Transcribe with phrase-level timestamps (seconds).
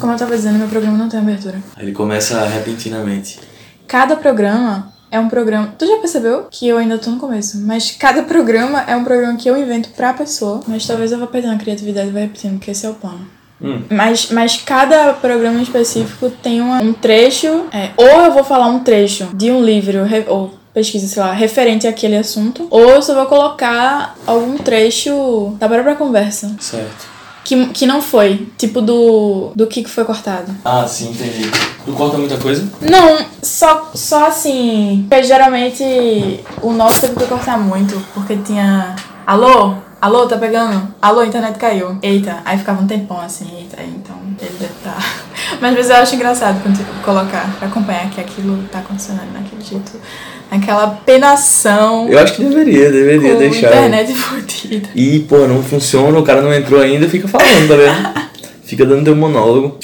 [0.00, 1.56] Como eu tava dizendo, meu programa não tem abertura.
[1.76, 3.38] Aí ele começa repentinamente.
[3.86, 5.74] Cada programa é um programa.
[5.78, 7.58] Tu já percebeu que eu ainda tô no começo?
[7.58, 10.60] Mas cada programa é um programa que eu invento pra pessoa.
[10.66, 13.26] Mas talvez eu vá perdendo a criatividade e vá repetindo, porque esse é o plano.
[13.60, 13.82] Hum.
[13.90, 17.64] Mas, mas cada programa específico tem uma- um trecho.
[17.72, 21.86] é, ou eu vou falar um trecho de um livro, ou pesquisa, sei lá, referente
[21.88, 22.68] àquele assunto.
[22.70, 26.54] Ou eu só vou colocar algum trecho da própria conversa.
[26.60, 27.17] Certo.
[27.48, 28.46] Que, que não foi.
[28.58, 29.52] Tipo do.
[29.56, 30.54] Do que foi cortado.
[30.62, 31.50] Ah, sim, entendi.
[31.82, 32.68] Tu corta muita coisa?
[32.82, 35.06] Não, só, só assim.
[35.08, 35.82] Porque geralmente
[36.60, 38.94] o nosso teve que cortar muito, porque tinha.
[39.26, 39.76] Alô?
[39.98, 40.94] Alô, tá pegando?
[41.00, 41.98] Alô, a internet caiu.
[42.02, 44.98] Eita, aí ficava um tempão assim, eita, então ele deve estar.
[45.58, 49.64] Mas às vezes eu acho engraçado quando colocar pra acompanhar que aquilo tá acontecendo naquele
[49.64, 49.92] jeito.
[50.50, 52.08] Naquela penação.
[52.08, 53.68] Eu acho que deveria, deveria com deixar.
[53.68, 54.88] internet fodida.
[54.94, 58.28] E, pô, não funciona, o cara não entrou ainda, fica falando, tá vendo?
[58.64, 59.78] fica dando teu monólogo.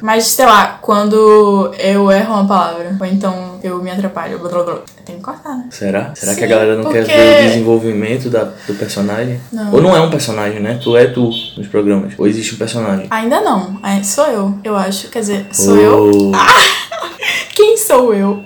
[0.00, 4.62] Mas, sei lá, quando eu erro uma palavra, ou então eu me atrapalho, blá, blá,
[4.64, 5.66] blá, tem que cortar, né?
[5.70, 6.12] Será?
[6.16, 9.40] Será que a Sim, galera não quer porque- ver o desenvolvimento da, do personagem?
[9.52, 9.72] Não.
[9.72, 10.80] Ou não é um personagem, né?
[10.82, 12.14] Tu é tu nos programas.
[12.18, 13.06] Ou existe um personagem.
[13.10, 15.06] Ainda não, é, sou eu, eu acho.
[15.06, 16.10] Quer dizer, sou eu.
[16.12, 16.32] Oh,
[17.54, 18.42] Quem sou eu?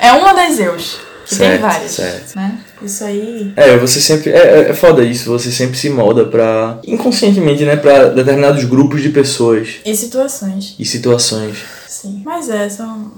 [0.00, 0.98] é uma das eus.
[1.24, 1.90] Que tem Certo, várias.
[1.92, 2.36] certo.
[2.36, 2.58] Né?
[2.82, 3.52] Isso aí.
[3.56, 4.30] É, você sempre.
[4.30, 6.78] É, é- é foda isso, você sempre se molda pra.
[6.84, 7.76] inconscientemente, né?
[7.76, 10.74] Pra determinados grupos de pessoas E situações.
[10.78, 11.58] e situações.
[11.88, 12.22] Sim.
[12.24, 13.12] Mas é, são.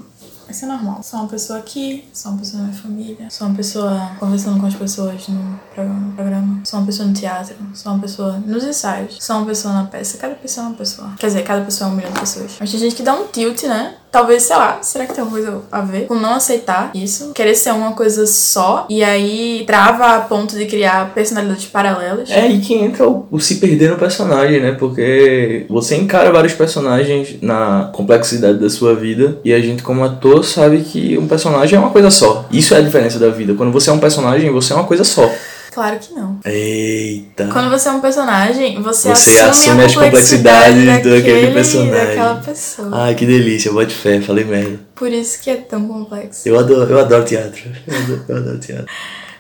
[0.48, 1.00] Isso é normal.
[1.02, 4.66] Sou uma pessoa aqui, sou uma pessoa na minha família, sou uma pessoa conversando com
[4.66, 9.16] as pessoas no programa, programa, sou uma pessoa no teatro, sou uma pessoa nos ensaios,
[9.20, 10.16] sou uma pessoa na peça.
[10.18, 11.10] Cada pessoa é uma pessoa.
[11.18, 12.52] Quer dizer, cada pessoa é um milhão de pessoas.
[12.60, 13.94] Mas tem gente que dá um tilt, né?
[14.10, 17.32] Talvez, sei lá, será que tem alguma coisa a ver com não aceitar isso?
[17.32, 22.30] Querer ser uma coisa só e aí trava a ponto de criar personalidades paralelas.
[22.30, 24.70] É aí que entra o, o se perder no personagem, né?
[24.70, 30.44] Porque você encara vários personagens na complexidade da sua vida e a gente, como ator,
[30.44, 32.46] sabe que um personagem é uma coisa só.
[32.52, 33.54] Isso é a diferença da vida.
[33.54, 35.28] Quando você é um personagem, você é uma coisa só.
[35.74, 36.38] Claro que não.
[36.44, 37.48] Eita.
[37.52, 41.52] Quando você é um personagem, você, Você assume, assume a as complexidade complexidades daquele daquele,
[41.52, 42.06] personagem.
[42.06, 42.90] daquela pessoa.
[42.92, 44.78] Ai, que delícia, bote fé, falei merda.
[44.94, 46.48] Por isso que é tão complexo.
[46.48, 47.62] Eu adoro, eu adoro teatro.
[47.88, 48.86] Eu adoro, eu adoro teatro.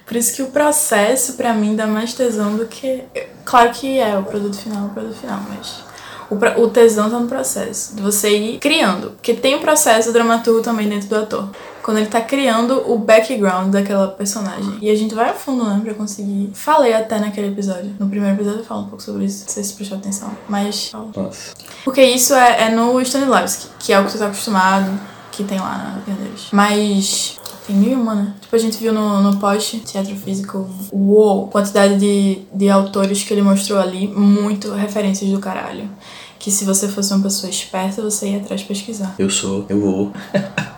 [0.04, 3.04] Por isso que o processo, pra mim, dá mais tesão do que.
[3.44, 5.84] Claro que é, o produto final o produto final, mas.
[6.28, 9.10] O, o tesão tá no processo, de você ir criando.
[9.12, 11.48] Porque tem o processo do dramaturgo também dentro do ator.
[11.84, 14.78] Quando ele tá criando o background daquela personagem.
[14.80, 16.50] E a gente vai a fundo, né, pra conseguir.
[16.54, 17.94] Falei até naquele episódio.
[18.00, 20.30] No primeiro episódio eu falo um pouco sobre isso, se prestou atenção.
[20.48, 20.92] Mas.
[20.94, 21.52] Nossa.
[21.84, 24.98] Porque isso é, é no Stanislavski, que é o que tu tá acostumado,
[25.30, 26.48] que tem lá na Pioneiros.
[26.52, 28.34] Mas tem mil e uma, né?
[28.40, 33.34] Tipo, a gente viu no, no post, teatro físico, uou, quantidade de, de autores que
[33.34, 35.90] ele mostrou ali, muito referências do caralho.
[36.38, 39.14] Que se você fosse uma pessoa esperta, você ia atrás pesquisar.
[39.18, 40.12] Eu sou, eu vou.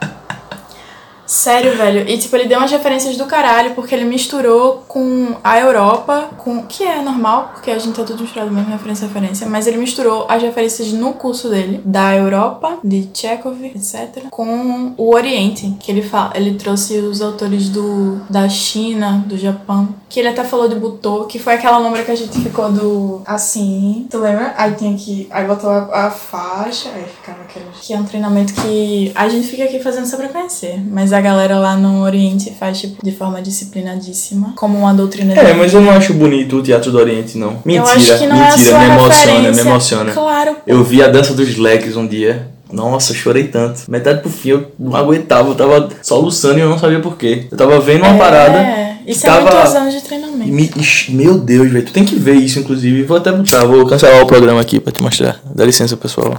[1.26, 2.08] Sério, velho.
[2.08, 6.62] E, tipo, ele deu umas referências do caralho, porque ele misturou com a Europa, com
[6.62, 10.26] que é normal, porque a gente tá tudo misturado mesmo, referência referência, mas ele misturou
[10.28, 16.02] as referências no curso dele, da Europa, de Chekhov, etc., com o Oriente, que ele
[16.02, 20.74] fala, ele trouxe os autores do da China, do Japão, que ele até falou de
[20.74, 24.54] Butô, que foi aquela número que a gente ficou do assim, tu lembra?
[24.56, 28.54] Aí tem que, aí botou a, a faixa, aí ficava aquele, que é um treinamento
[28.54, 32.52] que a gente fica aqui fazendo só pra conhecer, mas a galera lá no Oriente
[32.58, 36.62] faz tipo de forma disciplinadíssima, como uma doutrina É, mas eu não acho bonito o
[36.62, 37.58] Teatro do Oriente, não.
[37.64, 39.52] Mentira, eu acho que não é mentira, sua me emociona, referência.
[39.64, 40.12] me emociona.
[40.12, 40.56] Claro.
[40.66, 42.48] Eu vi a dança dos leques um dia.
[42.72, 43.82] Nossa, chorei tanto.
[43.88, 47.46] Metade pro fim eu não aguentava, eu tava soluçando e eu não sabia porquê.
[47.50, 48.96] Eu tava vendo uma é, parada.
[49.06, 50.50] Isso que é tava- muitos anos de treinamento.
[50.52, 51.84] me, ixi, meu Deus, velho.
[51.86, 53.04] Tu tem que ver isso, inclusive.
[53.04, 55.40] Vou até botar, vou cancelar o programa aqui pra te mostrar.
[55.54, 56.38] Dá licença, pessoal.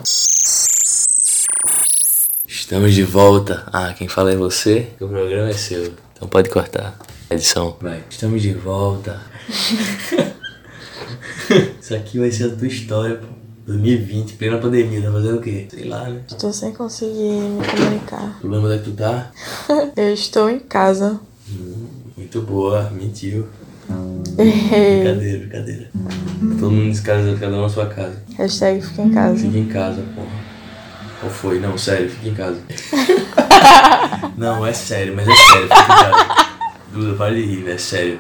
[2.68, 3.64] Estamos de volta.
[3.72, 4.90] Ah, quem fala é você.
[5.00, 5.94] O programa é seu.
[6.14, 7.00] Então pode cortar.
[7.30, 7.78] Edição.
[7.80, 8.04] Vai.
[8.10, 9.22] Estamos de volta.
[11.80, 13.28] Isso aqui vai ser a tua história, pô.
[13.68, 15.66] 2020, plena pandemia, tá fazendo o quê?
[15.70, 16.24] Sei lá, né?
[16.28, 18.38] Estou sem conseguir me comunicar.
[18.44, 19.32] Lembra onde é que tu tá?
[19.96, 21.22] Eu estou em casa.
[22.18, 23.48] Muito boa, mentiu.
[24.36, 25.90] Brincadeira, brincadeira.
[26.60, 28.22] Todo mundo descasando, cada um na sua casa.
[28.38, 29.38] Hashtag fica em casa.
[29.38, 30.47] Fica em casa, porra.
[31.20, 31.60] Qual foi?
[31.60, 32.60] Não, sério, fica em casa.
[34.38, 36.48] Não, é sério, mas é sério, fica em casa.
[36.92, 38.20] Duda, para de rir, é sério.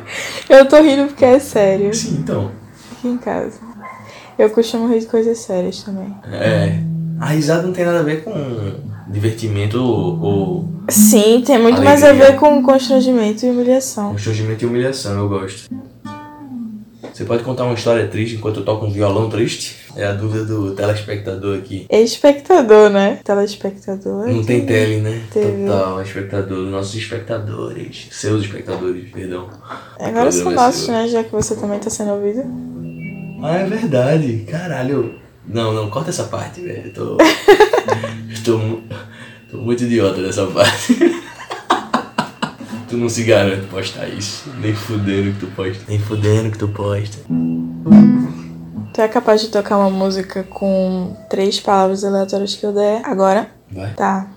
[0.49, 1.93] Eu tô rindo porque é sério.
[1.93, 2.51] Sim, então.
[2.95, 3.59] Fica em casa.
[4.37, 6.13] Eu costumo rir de coisas sérias também.
[6.31, 6.79] É.
[7.19, 8.33] A risada não tem nada a ver com
[9.07, 12.31] divertimento ou, ou Sim, tem muito mais a Alegria.
[12.31, 14.11] ver com constrangimento e humilhação.
[14.11, 15.69] constrangimento e humilhação, eu gosto.
[17.17, 19.75] Você pode contar uma história triste enquanto eu toco um violão triste?
[19.95, 21.87] É a dúvida do telespectador aqui.
[21.89, 23.19] Espectador, né?
[23.23, 24.27] Telespectador.
[24.27, 25.23] Não tem tele, né?
[25.33, 25.65] TV.
[25.65, 26.59] Total, espectador.
[26.67, 28.07] Nossos espectadores.
[28.11, 29.49] Seus espectadores, perdão.
[29.99, 31.07] Agora são é nossos, né?
[31.07, 32.43] Já que você também tá sendo ouvido.
[33.41, 34.45] Ah, é verdade.
[34.47, 35.15] Caralho.
[35.47, 36.85] Não, não, corta essa parte, velho.
[36.85, 37.17] Eu tô.
[37.17, 38.59] eu tô,
[39.49, 40.95] tô muito idiota nessa parte.
[42.87, 44.49] tu não se garante postar isso.
[44.59, 45.83] Nem fudendo que tu posta.
[45.87, 47.17] Nem fudendo que tu posta.
[48.93, 53.47] Tu é capaz de tocar uma música com três palavras aleatórias que eu der agora?
[53.71, 53.93] Vai.
[53.93, 54.27] Tá.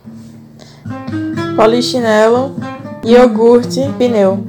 [1.57, 2.57] Polichinelo,
[3.05, 4.47] iogurte, pneu.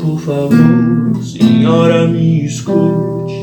[0.02, 3.34] Por favor, senhora, me escute.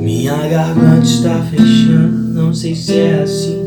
[0.00, 3.58] Minha garganta está fechando, não sei se é assim.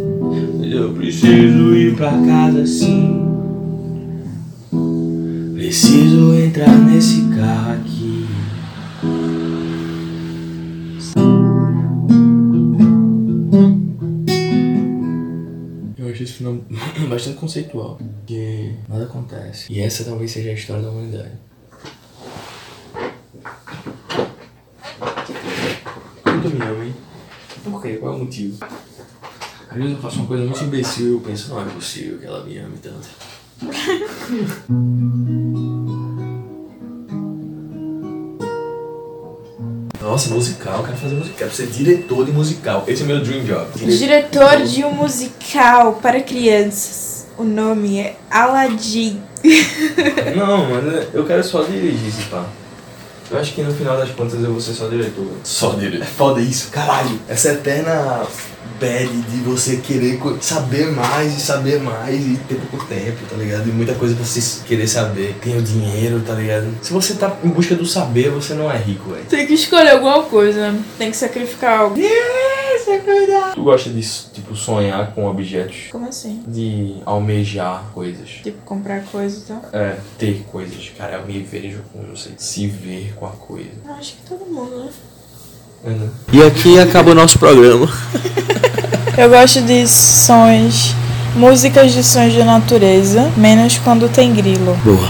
[0.57, 3.23] Mas eu preciso ir pra casa sim.
[5.53, 8.25] Preciso entrar nesse carro aqui.
[15.99, 16.63] Eu acho esse filme
[17.07, 19.71] bastante conceitual, porque nada acontece.
[19.71, 21.52] E essa talvez seja a história da humanidade.
[27.63, 27.97] Por quê?
[27.97, 28.65] Qual é o motivo?
[29.69, 32.25] Às vezes eu faço uma coisa muito imbecil e eu penso, não é possível que
[32.25, 33.07] ela me ame tanto.
[40.03, 42.83] Nossa, musical, quero fazer musical, quero ser diretor de musical.
[42.87, 43.65] Esse é meu dream job.
[43.73, 47.25] Diretor de um musical para crianças.
[47.37, 49.21] O nome é Aladdin.
[50.35, 52.45] Não, mas eu quero só dirigir esse pá.
[53.31, 55.27] Eu acho que no final das contas eu vou ser só diretor.
[55.43, 56.03] Só diretor.
[56.03, 57.19] É foda isso, caralho.
[57.27, 58.25] Essa eterna
[58.79, 63.69] bad de você querer saber mais e saber mais e ter pouco tempo, tá ligado?
[63.69, 65.35] E muita coisa pra você querer saber.
[65.41, 66.67] Tem o dinheiro, tá ligado?
[66.81, 69.25] Se você tá em busca do saber, você não é rico, velho.
[69.25, 70.75] Tem que escolher alguma coisa.
[70.97, 71.95] Tem que sacrificar algo.
[73.53, 74.01] Tu gosta de,
[74.33, 75.87] tipo, sonhar com objetos?
[75.91, 76.43] Como assim?
[76.47, 78.29] De almejar coisas?
[78.43, 79.61] Tipo, comprar coisa e tal.
[79.73, 80.91] É, ter coisas.
[80.97, 83.69] Cara, eu me vejo com, não sei, se ver com a coisa.
[83.85, 84.89] Eu Acho que todo mundo, né?
[85.85, 86.09] Uhum.
[86.31, 87.87] E aqui acaba o nosso programa.
[89.15, 90.95] Eu gosto de sons,
[91.35, 94.75] músicas de sons de natureza, menos quando tem grilo.
[94.83, 95.09] Boa.